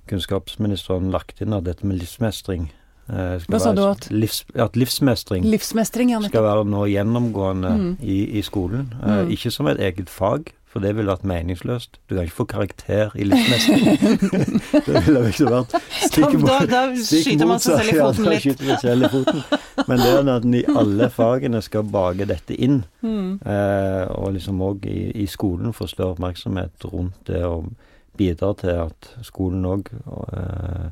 [0.10, 2.70] kunnskapsministeren lagt inn at dette med livsmestring
[3.10, 4.08] Hva sa være- du at?
[4.12, 6.22] Livs, at livsmestring Livsmestring, ja.
[6.28, 7.98] skal være nå gjennomgående Mm.
[8.02, 8.94] i, i skolen.
[9.04, 9.32] Eh, Mm.
[9.32, 11.98] Ikke som et eget fag, for det ville vært meningsløst.
[12.10, 13.98] Du kan ikke få karakter i livsmestring.
[14.86, 15.74] det ville ikke vært
[16.06, 18.42] stikk Da, da skyter man seg selv i Ja, foten da litt.
[18.44, 19.44] skyter man selv i foten.
[19.88, 22.84] Men det er at en i alle fagene skal bake dette inn.
[23.02, 23.40] Mm.
[23.46, 27.72] Eh, og liksom òg i, i skolen få større oppmerksomhet rundt det og
[28.18, 29.90] bidra til at skolen òg
[30.34, 30.90] eh,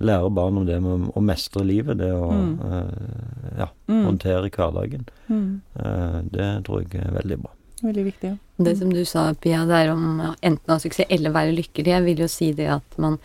[0.00, 1.98] lærer barn om det med å mestre livet.
[1.98, 2.60] Det å Mm.
[2.60, 4.04] uh, ja, Mm.
[4.06, 5.04] håndtere hverdagen.
[5.28, 5.60] Mm.
[5.78, 7.50] Uh, det tror jeg er veldig bra.
[7.82, 8.30] Veldig viktig.
[8.30, 8.36] ja.
[8.64, 11.86] Det som du sa, Pia, det er om enten å ha suksess eller være lykkelig.
[11.92, 13.18] Jeg vil jo si det at man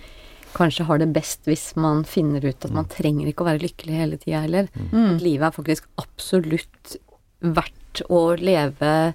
[0.53, 3.95] kanskje har det best hvis man finner ut at man trenger ikke å være lykkelig
[3.95, 4.67] hele tida heller.
[4.91, 5.15] Mm.
[5.15, 6.97] At livet er faktisk absolutt
[7.41, 9.13] verdt å leve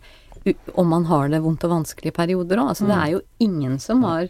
[0.76, 2.68] om man har det vondt og vanskelig i perioder òg.
[2.72, 4.28] Altså, det er jo ingen som har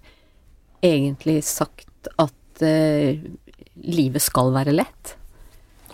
[0.83, 3.19] egentlig sagt at eh,
[3.83, 5.15] livet skal være lett.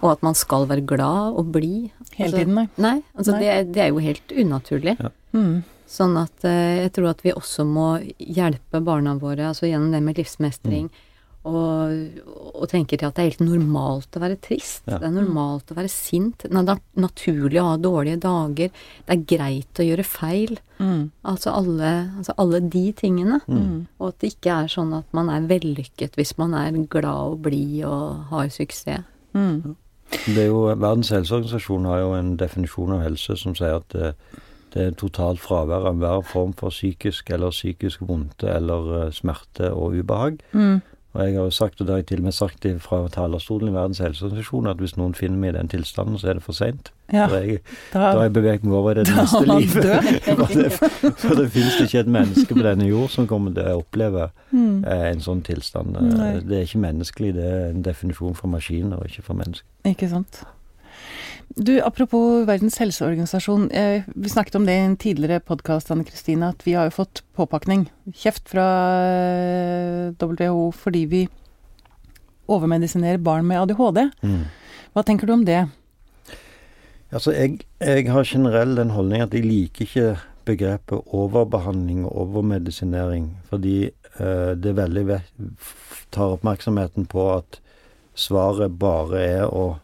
[0.01, 1.90] Og at man skal være glad og blid.
[2.16, 2.66] Hele Altså, tiden, nei.
[2.81, 3.40] Nei, altså Nei.
[3.40, 4.96] Det, det er jo helt unaturlig.
[5.37, 5.62] Mm.
[5.90, 10.03] Sånn at eh, jeg tror at vi også må hjelpe barna våre, altså gjennom det
[10.07, 10.88] med livsmestring,
[11.48, 12.22] og,
[12.53, 14.83] og tenker til at det er helt normalt å være trist.
[14.85, 14.98] Ja.
[15.00, 16.44] Det er normalt å være sint.
[16.44, 18.74] Det er naturlig å ha dårlige dager.
[19.07, 20.59] Det er greit å gjøre feil.
[20.81, 21.07] Mm.
[21.33, 23.40] Altså alle, altså alle de tingene.
[23.48, 23.87] Mm.
[23.98, 27.40] Og at det ikke er sånn at man er vellykket hvis man er glad og
[27.48, 29.09] blid og har suksess.
[29.33, 29.79] Mm.
[30.11, 34.12] Det er jo, Verdens helseorganisasjon har jo en definisjon av helse som sier at det,
[34.74, 39.70] det er totalt fravær av enhver form for psykisk eller psykisk vondte eller eh, smerte
[39.70, 40.40] og ubehag.
[40.53, 40.81] Mm.
[41.12, 43.68] Og jeg har jo sagt, og det har jeg til og med sagt fra talerstolen
[43.68, 46.55] i Verdens helseorganisasjon, at hvis noen finner meg i den tilstanden, så er det for
[46.55, 46.92] seint.
[47.12, 49.88] Ja, Da har jeg, beveget meg over i det neste livet.
[50.38, 50.70] for, det,
[51.18, 54.85] for det finnes ikke et menneske på denne jord som kommer til å oppleve mm.
[54.85, 55.99] eh, en sånn tilstand.
[55.99, 56.31] Nei.
[56.46, 59.66] Det er ikke menneskelig, det er en definisjon for maskiner, og ikke for mennesker.
[59.90, 60.44] Ikke sant.
[61.56, 63.70] Du, apropos Verdens helseorganisasjon.
[63.70, 66.94] Eh, vi snakket om det i en tidligere podkast, Anne Kristine, at vi har jo
[67.00, 68.66] fått påpakning, kjeft fra
[69.10, 71.24] eh, WHO fordi vi
[72.50, 74.00] overmedisinerer barn med ADHD.
[74.94, 75.64] Hva tenker du om det?
[77.10, 80.08] Altså, jeg, jeg har generelt den holdning at jeg liker ikke
[80.46, 85.20] begrepet overbehandling og overmedisinering, fordi eh, det veldig
[86.14, 87.58] tar oppmerksomheten på at
[88.14, 89.80] svaret bare er å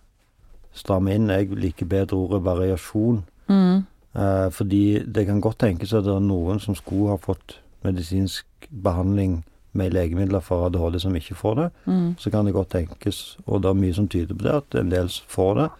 [0.76, 1.30] stramme inn.
[1.32, 3.84] Jeg liker bedre ordet variasjon, Mm.
[4.16, 8.44] eh, fordi det kan godt tenkes at det er noen som skulle ha fått medisinsk
[8.82, 11.70] behandling med legemidler for ADHD som ikke får det.
[11.86, 12.14] Mm.
[12.18, 14.90] Så kan det godt tenkes, og det er mye som tyder på det, at en
[14.90, 15.70] del får det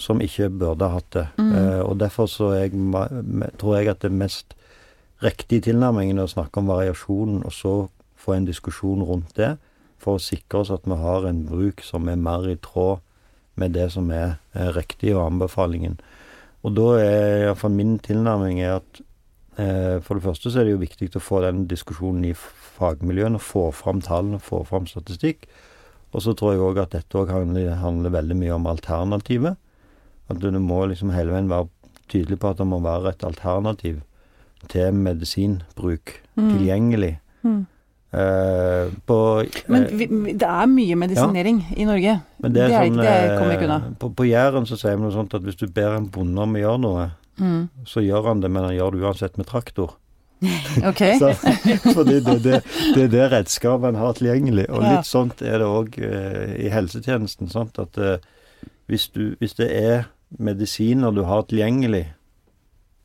[0.00, 1.26] som ikke burde ha hatt det.
[1.38, 1.52] Mm.
[1.54, 2.72] Eh, og derfor så jeg,
[3.58, 4.54] tror jeg at det mest
[5.22, 9.58] riktige tilnærmingen er å snakke om variasjonen, og så få en diskusjon rundt det,
[10.00, 13.00] for å sikre oss at vi har en bruk som er mer i tråd
[13.60, 14.38] med det som er,
[14.74, 15.98] riktig, og anbefalingen.
[16.64, 19.00] Og da er iallfall min tilnærming er at
[19.56, 23.40] eh, for det første så er det jo viktig å få den diskusjonen i fagmiljøene,
[23.40, 25.46] få fram tallene, få fram statistikk.
[26.12, 29.60] Og så tror jeg òg at dette òg handler, handler veldig mye om alternativet.
[30.30, 31.68] At du må liksom hele veien være
[32.10, 34.00] tydelig på at det må være et alternativ
[34.68, 36.50] til medisinbruk Mm.
[36.56, 37.18] tilgjengelig.
[37.42, 37.66] Mm.
[38.12, 39.16] Eh, på,
[39.70, 42.16] Men eh, vi, det er mye medisinering i Norge.
[42.42, 43.94] men det er det sånn det kommer jeg ikke eh, unna.
[44.02, 46.56] På, på Jæren så sier vi noe sånt at hvis du ber en bonde om
[46.58, 47.08] å gjøre noe,
[47.40, 47.70] Mm.
[47.88, 49.94] så gjør han det, men han gjør det uansett med traktor.
[50.90, 51.00] Ok.
[51.22, 51.30] Så,
[51.94, 52.58] fordi det, det,
[52.94, 54.66] det er det redskapet en har tilgjengelig.
[54.68, 54.90] Og Ja.
[54.98, 57.48] litt sånt er det òg uh, i helsetjenesten.
[57.48, 57.78] Sant?
[57.80, 58.18] At uh,
[58.92, 60.04] hvis, du, hvis det er
[60.38, 62.10] medisiner du har tilgjengelig,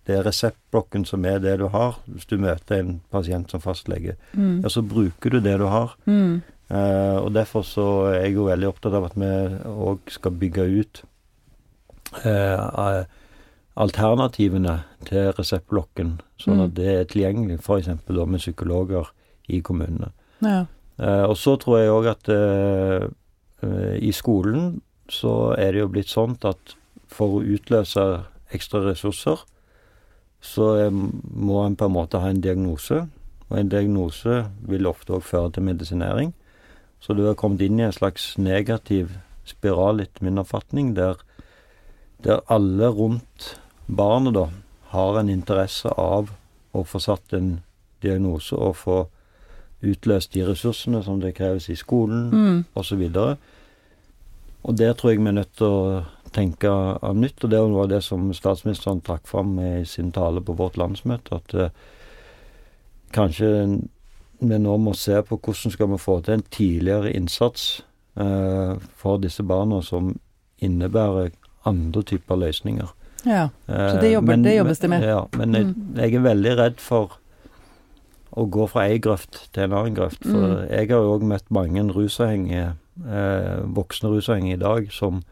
[0.05, 4.15] det er reseptblokken som er det du har, hvis du møter en pasient som fastlege,
[4.35, 4.61] Mm.
[4.63, 5.95] ja, så bruker du det du har.
[6.05, 6.41] Mm.
[6.69, 9.29] Uh, og derfor så er jeg jo veldig opptatt av at vi
[9.69, 11.03] òg skal bygge ut
[12.25, 13.05] eh,
[13.75, 16.63] alternativene til reseptblokken, sånn Mm.
[16.65, 17.87] at det er tilgjengelig, f.eks.
[18.07, 19.09] med psykologer
[19.49, 20.11] i kommunene.
[20.41, 20.65] Ja.
[20.99, 22.29] Uh, og så tror jeg òg at
[23.99, 26.75] i skolen så er det jo blitt sånn at
[27.07, 29.39] for å utløse ekstra ressurser,
[30.45, 33.03] så eh, må en på en måte ha en diagnose.
[33.49, 36.33] Og en diagnose vil ofte òg føre til medisinering.
[37.01, 39.11] Så du har kommet inn i en slags negativ
[39.45, 41.19] spiral, etter min oppfatning, der,
[42.25, 43.51] der alle rundt
[43.85, 44.47] barnet da
[44.95, 46.31] har en interesse av
[46.73, 47.59] å få satt en
[48.01, 48.97] diagnose og få
[49.85, 52.63] utløst de ressursene som det kreves i skolen, Mm.
[52.73, 53.03] osv.
[53.15, 53.37] Og,
[54.63, 56.03] og der tror jeg vi er nødt til å
[56.35, 60.55] tenke av nytt, og det av det som statsministeren trakk fram i sin tale på
[60.59, 61.69] vårt landsmøte, at eh,
[63.15, 63.51] kanskje
[64.39, 67.81] vi nå må se på hvordan skal vi få til en tidligere innsats
[68.19, 70.13] eh, for disse barna som
[70.63, 71.31] innebærer
[71.65, 72.87] andre typer løsninger.
[73.25, 73.49] ja.
[73.67, 75.03] Eh, Så det jobber- men- det jobbes det med.
[75.03, 75.95] Ja, men jeg, Mm.
[75.95, 77.11] jeg er veldig redd for
[78.37, 80.21] å gå fra ei grøft til en annen grøft.
[80.23, 80.69] For Mm.
[80.69, 82.73] jeg har jo òg møtt mange rusavhengige,
[83.07, 85.23] eh, voksne rusavhengige i dag, som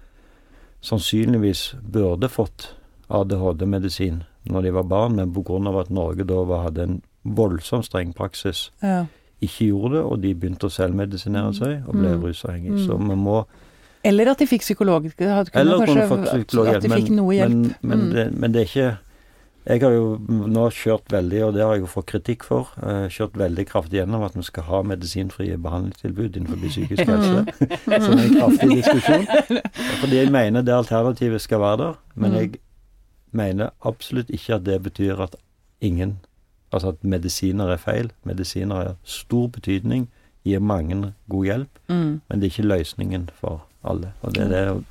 [0.84, 2.74] sannsynligvis burde fått
[3.13, 5.80] ADHD-medisin når de var barn, men pga.
[5.80, 9.06] at Norge da var, hadde en voldsomt streng praksis, ja.
[9.41, 12.24] ikke gjorde det, og de begynte å selvmedisinere seg og ble Mm.
[12.24, 12.72] rusavhengige.
[12.76, 12.86] Mm.
[12.86, 13.46] Så vi må
[14.06, 15.06] Eller at de fikk psykolog.
[15.17, 16.76] Eller kunne kanskje fått psykologhjelp.
[16.76, 17.50] At de fikk noe hjelp.
[17.50, 18.13] Men, men, Mm.
[18.13, 18.98] det, men det er ikke
[19.65, 23.06] Jeg har jo nå kjørt veldig, og det har jeg jo fått kritikk for, eh,
[23.08, 27.45] kjørt veldig kraftig gjennom at vi skal ha medisinfrie behandlingstilbud innenfor psykisk helse.
[27.88, 29.23] Som er en kraftig diskusjon.
[30.02, 32.38] Fordi jeg mener det alternativet skal være der, men Mm.
[32.39, 32.60] jeg
[33.32, 35.36] mener absolutt ikke at det betyr at
[35.82, 36.17] ingen
[36.73, 38.08] Altså at medisiner er feil.
[38.26, 40.08] Medisiner har stor betydning,
[40.43, 42.21] gir mange god hjelp, Mm.
[42.28, 44.13] men det er ikke løsningen for alle.
[44.23, 44.84] Og det er det å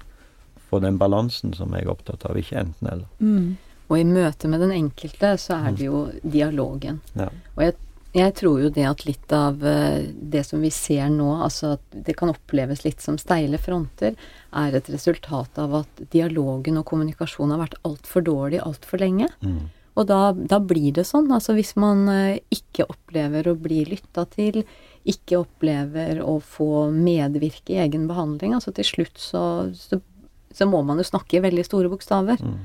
[0.71, 3.07] få den balansen som jeg er opptatt av, ikke enten-eller.
[3.93, 7.03] Og i møte med den enkelte så er det jo dialogen.
[7.13, 7.27] Ja.
[7.53, 7.75] Og jeg,
[8.17, 11.99] jeg tror jo det at litt av eh, det som vi ser nå, altså at
[12.07, 14.17] det kan oppleves litt som steile fronter,
[14.57, 19.29] er et resultat av at dialogen og kommunikasjonen har vært altfor dårlig altfor lenge.
[19.45, 19.69] Mm.
[20.01, 21.29] Og da, da blir det sånn.
[21.37, 24.63] Altså hvis man eh, ikke opplever å bli lytta til,
[25.05, 29.43] ikke opplever å få medvirke i egen behandling, altså til slutt så,
[29.77, 30.01] så,
[30.55, 32.41] så må man jo snakke i veldig store bokstaver.
[32.41, 32.63] Mm.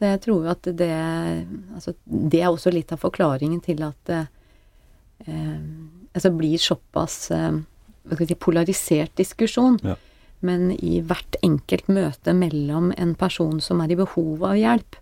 [0.00, 0.90] Så jeg tror jo at det
[1.76, 4.20] Altså, det er også litt av forklaringen til at det
[5.28, 5.58] eh,
[6.16, 7.60] altså blir såpass eh,
[8.08, 9.76] hva skal si, polarisert diskusjon.
[9.84, 9.98] Ja.
[10.40, 14.96] Men i hvert enkelt møte mellom en person som er i behov av hjelp,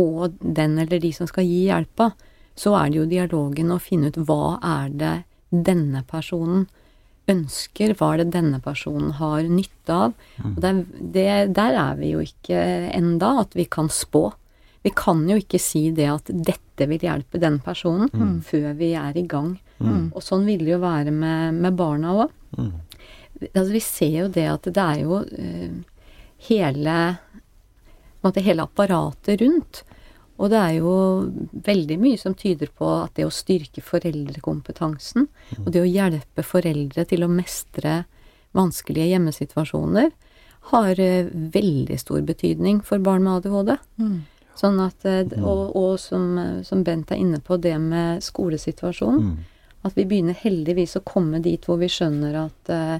[0.00, 2.10] og den eller de som skal gi hjelpa,
[2.54, 5.14] så er det jo dialogen å finne ut hva er det
[5.52, 6.66] denne personen
[7.32, 10.14] ønsker, hva er det denne personen har nytte av.
[10.44, 10.72] Og det,
[11.14, 12.60] det, der er vi jo ikke
[12.92, 14.28] enda, at vi kan spå.
[14.82, 18.10] Vi kan jo ikke si det at dette vil hjelpe den personen,
[18.42, 19.54] før vi er i gang.
[20.14, 22.34] Og sånn vil det jo være med, med barna òg.
[22.58, 22.72] Mm.
[23.52, 26.02] Altså, vi ser jo det at det er jo uh,
[26.48, 26.96] hele
[28.22, 29.82] på en måte hele apparatet rundt.
[30.38, 30.92] Og det er jo
[31.66, 35.26] veldig mye som tyder på at det å styrke foreldrekompetansen,
[35.58, 38.04] og det å hjelpe foreldre til å mestre
[38.56, 40.10] vanskelige hjemmesituasjoner,
[40.70, 43.74] har eh, veldig stor betydning for barn med ADHD.
[43.98, 44.18] Mm.
[44.58, 49.32] Sånn at, eh, og og som, eh, som Bent er inne på, det med skolesituasjonen.
[49.32, 49.38] Mm.
[49.82, 52.98] At vi begynner heldigvis å komme dit hvor vi skjønner at uh,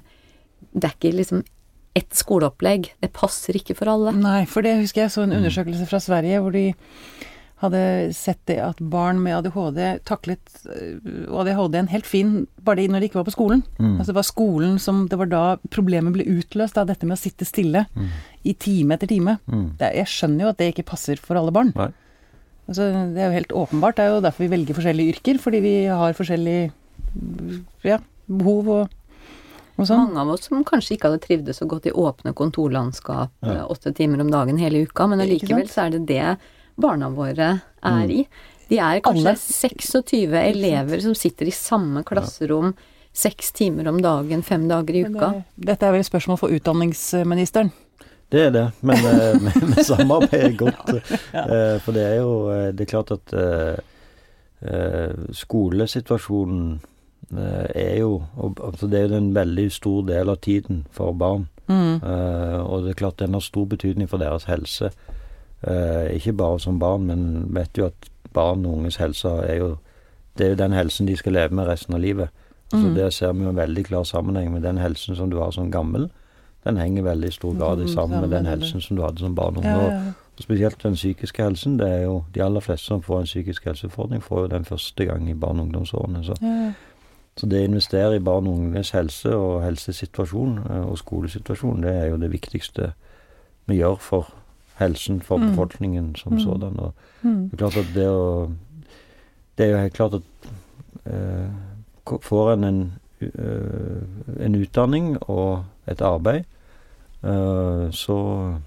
[0.72, 1.44] det er ikke liksom
[1.94, 2.88] ett skoleopplegg.
[2.98, 4.14] Det passer ikke for alle.
[4.16, 6.72] Nei, for det husker jeg så en undersøkelse fra Sverige hvor de
[7.62, 7.80] hadde
[8.14, 10.98] sett det at barn med ADHD taklet øh,
[11.40, 13.62] ADHD-en helt fin bare de når de ikke var på skolen.
[13.78, 13.96] Mm.
[14.00, 17.22] Altså det var skolen som Det var da problemet ble utløst, av dette med å
[17.22, 17.86] sitte stille
[18.44, 19.38] i time etter time.
[19.46, 19.66] Mm.
[19.78, 21.72] Det, er- jeg skjønner jo at det ikke passer for alle barn.
[21.78, 21.90] Nei.
[22.68, 23.96] Altså, det er jo helt åpenbart.
[23.98, 26.70] Det er jo derfor vi velger forskjellige yrker, fordi vi har forskjellige
[27.84, 27.98] ja,
[28.30, 28.92] behov og,
[29.76, 30.08] og sånn.
[30.12, 33.52] Mange av oss som kanskje ikke hadde trivdes så godt i åpne kontorlandskap Ja.
[33.58, 36.22] eh, åtte timer om dagen hele uka, men allikevel så er det det
[36.78, 38.10] barna våre er Mm.
[38.10, 38.28] i.
[38.68, 39.36] De er kanskje Alle.
[39.36, 42.74] 26 elever som sitter i samme klasserom,
[43.12, 45.32] seks timer om dagen, fem dager i uka.
[45.32, 47.72] det- Dette er vel et spørsmål for utdanningsministeren.
[48.30, 48.96] Det er det, men
[49.42, 51.02] men, men samarbeid er godt.
[51.34, 51.78] ja.
[51.78, 53.76] For det er jo eh, Det er klart at eh,
[54.62, 56.80] eh, skolesituasjonen
[57.36, 61.12] eh, er jo og- altså Det er jo en veldig stor del av tiden for
[61.12, 61.48] barn.
[61.68, 62.02] Mm.
[62.02, 64.90] Uh, og det er klart den har stor betydning for deres helse.
[65.66, 69.76] Eh, ikke bare som barn, men vet jo at barn og unges helse er jo
[70.38, 72.28] Det er jo den helsen de skal leve med resten av livet.
[72.70, 72.94] Så Mm.
[72.94, 75.70] det ser vi jo en veldig klar sammenheng med den helsen som du har som
[75.70, 76.08] gammel.
[76.64, 79.34] Den henger veldig i stor grad Mm, sammen med den helsen som du hadde som
[79.34, 79.68] barn og unge.
[79.68, 79.98] Ja, ja,
[80.38, 81.76] og spesielt den psykiske helsen.
[81.78, 85.04] Det er jo de aller fleste som får en psykisk helseutfordring, får jo den første
[85.04, 86.24] gang i barne- og ungdomsårene.
[86.24, 86.72] Så, Ja, ja.
[87.36, 91.90] så det å investere i barn og unges helse og helsesituasjon eh, og skolesituasjon, det
[91.94, 92.92] er jo det viktigste
[93.66, 94.26] vi gjør for
[94.78, 95.48] helsen for Mm.
[95.50, 96.40] befolkningen som Mm.
[96.40, 96.78] sådan.
[96.78, 97.48] Og Mm.
[97.48, 98.50] det er klart at det å
[99.58, 100.22] Det er jo helt klart at
[101.06, 101.48] eh,
[102.22, 106.44] får en en, eh, en utdanning og et arbeid,
[107.24, 108.58] eh, så,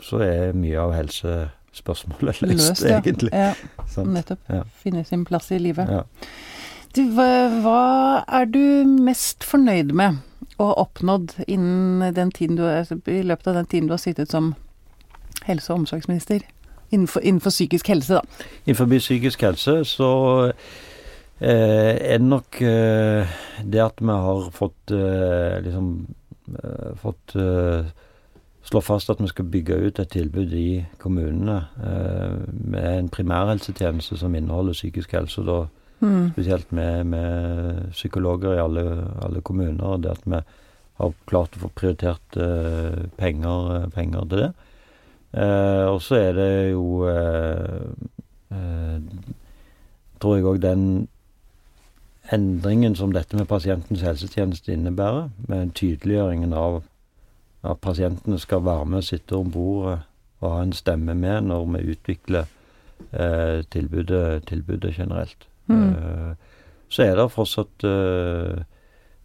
[0.00, 2.98] så er mye av helsespørsmålet løst, ja.
[3.00, 3.30] egentlig.
[3.32, 3.54] Ja,
[4.04, 4.38] nettopp.
[4.48, 4.62] Ja.
[4.82, 5.88] Finne sin plass i livet.
[5.88, 6.02] Ja.
[6.96, 10.18] Du, hva, er du mest fornøyd med
[10.58, 14.30] å ha oppnådd innen den tiden du i løpet av den tiden du har sittet
[14.30, 14.54] som
[15.46, 16.40] helse- og omsorgsminister?
[16.90, 18.20] Innenfor, innenfor psykisk helse, da.
[18.66, 20.10] Innenfor psykisk helse så
[21.40, 23.26] eh, er det nok eh,
[23.64, 25.90] det at vi har fått eh, liksom
[26.54, 27.90] eh, fått eh,
[28.68, 34.16] slå fast at vi skal bygge ut et tilbud i kommunene eh, med en primærhelsetjeneste
[34.20, 35.44] som inneholder psykisk helse.
[35.44, 35.66] Da
[36.00, 36.30] Mm.
[36.30, 38.82] spesielt med, med psykologer i alle,
[39.22, 39.82] alle kommuner.
[39.84, 40.38] og Det at vi
[41.00, 42.36] har klart å få prioritert
[43.18, 44.52] penger, penger til det.
[45.32, 47.84] Eh, og så er det jo eh,
[48.50, 49.00] eh,
[50.18, 51.08] Tror jeg òg den
[52.32, 56.80] endringen som dette med pasientens helsetjeneste innebærer, med tydeliggjøringen av
[57.62, 60.00] at pasientene skal være med sitte om bordet
[60.40, 62.50] og ha en stemme med når vi utvikler
[63.12, 65.48] eh, tilbudet, tilbudet generelt.
[65.66, 65.88] Mm.
[65.88, 66.34] Eh,
[66.88, 68.62] så er det fortsatt, eh,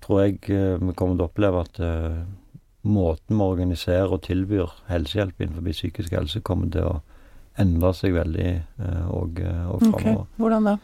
[0.02, 0.40] tror jeg,
[0.82, 1.80] vi kommer til å oppleve at
[2.84, 6.98] måten vi organiserer og tilbyr helsehjelp innenfor psykisk helse, kommer til å
[7.60, 10.28] endre seg veldig eh, og, eh, framover.
[10.38, 10.78] Hvordan da?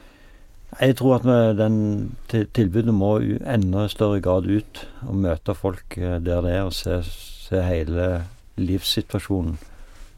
[0.79, 1.77] Jeg tror at vi, den
[2.53, 6.99] tilbudet må enda større grad ut og møte folk eh, der det er, og se,
[7.09, 8.09] se hele
[8.59, 9.57] livssituasjonen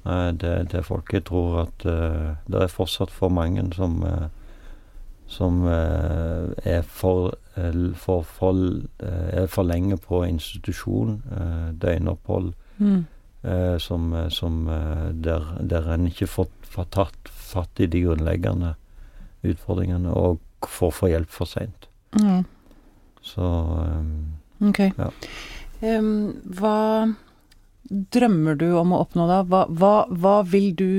[0.05, 1.13] eh, til, folk.
[1.13, 4.27] Jeg tror at eh, det er fortsatt for mange som eh,
[5.31, 8.59] som eh, er for, eh, for, for,
[8.99, 11.21] eh, er for lenge på institusjon,
[11.79, 13.03] døgnopphold, Mm.
[13.77, 14.55] som, som
[15.21, 18.71] der, der en ikke får, får tatt fatt i de grunnleggende
[19.45, 21.85] utfordringene, og får få hjelp for seint.
[22.17, 22.41] Mm.
[23.21, 24.33] Så um,
[24.65, 24.79] Ok.
[24.97, 25.11] Ja.
[25.81, 26.75] Um, hva
[27.89, 29.41] drømmer du om å oppnå da?
[29.45, 30.89] Hva, hva, hva vil du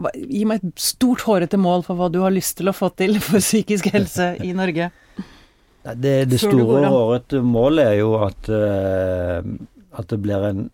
[0.00, 3.18] Gi meg et stort, hårete mål for hva du har lyst til å få til
[3.20, 4.90] for psykisk helse i Norge.
[5.80, 6.92] Det, det store av.
[6.92, 9.40] hårete målet er jo at, eh,
[9.96, 10.66] at det blir en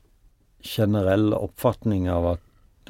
[0.67, 2.43] generell oppfatning av at,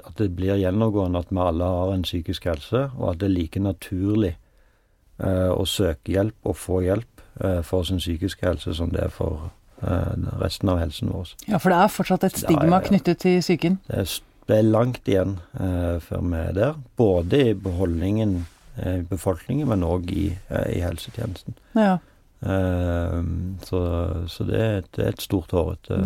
[0.05, 3.37] at det blir gjennomgående at vi alle har en psykisk helse, og at det er
[3.37, 8.93] like naturlig eh, å søke hjelp og få hjelp eh, for sin psykiske helse som
[8.93, 9.51] det er for
[9.83, 11.35] eh, resten av helsen vår.
[11.49, 12.87] Ja, for det er fortsatt et stigma ja, ja.
[12.89, 13.81] knyttet til psyken.
[13.89, 18.37] Det er, det er langt igjen eh, før vi er der, både i beholdningen
[18.79, 21.57] eh, i befolkningen, men òg i, eh, i helsetjenesten.
[21.75, 21.97] Ja.
[22.47, 23.21] Eh,
[23.67, 23.79] så,
[24.29, 25.97] så det er et, det er et stort hårete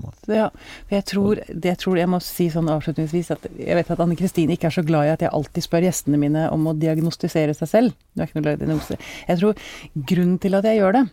[0.00, 0.12] mål.
[0.30, 0.46] Ja,
[0.86, 4.00] for jeg tror, det jeg tror jeg må si sånn avslutningsvis at jeg vet at
[4.04, 6.76] Anne Kristine ikke er så glad i at jeg alltid spør gjestene mine om å
[6.78, 7.98] diagnostisere seg selv.
[8.14, 9.00] Du er ikke noe glad i.
[9.28, 9.66] Jeg tror
[10.12, 11.04] grunnen til at jeg gjør det,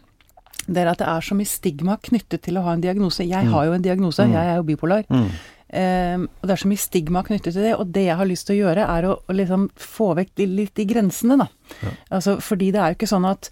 [0.69, 3.25] det er at det er så mye stigma knyttet til å ha en diagnose.
[3.25, 3.53] Jeg Mm.
[3.55, 4.33] har jo en diagnose, Mm.
[4.37, 5.03] jeg er jo bipolar.
[5.09, 5.29] Mm.
[5.69, 8.47] Ehm, og det er så mye stigma knyttet til det, og det jeg har lyst
[8.49, 11.49] til å gjøre, er å, å liksom få vekk de, litt de grensene, da.
[11.83, 11.95] Ja.
[12.17, 13.51] Altså, fordi det er jo ikke sånn at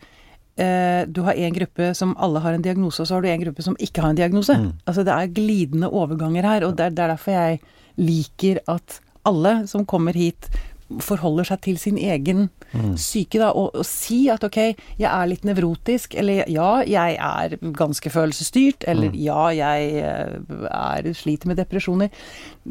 [0.58, 3.44] eh, du har en gruppe som alle har en diagnose, og så har du en
[3.46, 4.58] gruppe som ikke har en diagnose.
[4.58, 4.72] Mm.
[4.86, 7.62] Altså det er glidende overganger her, og det er, det er derfor jeg
[7.98, 10.50] liker at alle som kommer hit,
[11.04, 12.98] forholder seg til sin egen Mm.
[13.00, 14.58] syke, da, og, og si at ok,
[15.00, 19.16] jeg er litt nevrotisk, eller ja, jeg er ganske følelsesstyrt, eller Mm.
[19.24, 22.10] ja, jeg eh, er, sliter med depresjoner.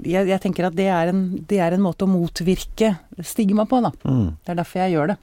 [0.05, 3.81] Jeg, jeg tenker at det er, en, det er en måte å motvirke stigma på,
[3.83, 3.91] da.
[4.05, 4.37] Mm.
[4.45, 5.17] Det er derfor jeg gjør det.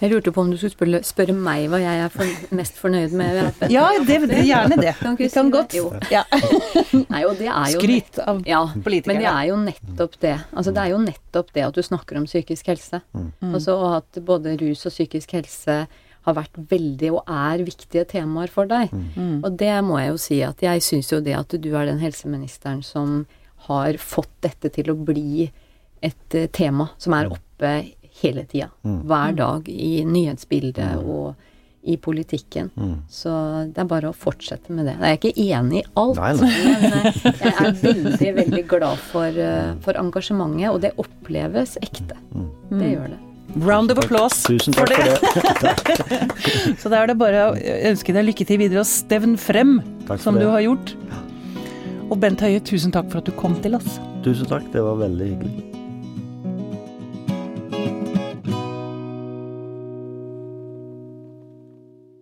[0.00, 3.14] Jeg lurte på om du skulle spørre, spørre meg hva jeg er for, mest fornøyd
[3.16, 3.38] med.
[3.72, 4.94] Ja, det, det, gjerne det.
[5.00, 5.76] Kan Vi kan godt.
[5.76, 5.90] Jo.
[6.12, 6.24] Ja.
[7.12, 10.34] Nei, og det er jo Skryt av Ja, men det er jo nettopp det.
[10.52, 13.00] Altså, det er jo nettopp det at du snakker om psykisk helse.
[13.12, 13.30] Mm.
[13.40, 13.54] Mm.
[13.54, 15.80] Altså, og at både rus og psykisk helse
[16.26, 18.90] har vært veldig og er viktige temaer for deg.
[18.92, 19.44] Mm.
[19.46, 22.02] Og det må jeg jo si at jeg syns jo det at du er den
[22.02, 23.22] helseministeren som
[23.68, 25.46] har fått dette til å bli
[26.04, 27.70] et eh, tema som er oppe
[28.22, 28.70] hele tida.
[28.82, 31.34] Hver dag i nyhetsbildet og
[31.86, 32.70] i politikken.
[33.08, 33.30] Så
[33.70, 34.96] det er bare å fortsette med det.
[34.98, 36.48] Jeg er ikke enig i alt, Nei, nei.
[36.64, 42.18] men eh, jeg er veldig, veldig glad for, eh, for engasjementet, og det oppleves ekte.
[42.72, 43.20] Det gjør det.
[43.62, 45.06] Round of applause Tusen takk for
[45.62, 45.76] det.
[46.82, 47.54] Så da er det bare å
[47.92, 49.78] ønske deg lykke til videre og stevn frem,
[50.18, 50.42] som det.
[50.42, 50.96] du har gjort.
[52.10, 53.96] Og Bent Høie, tusen takk for at du kom til oss.
[54.26, 55.75] Tusen takk, det var veldig hyggelig.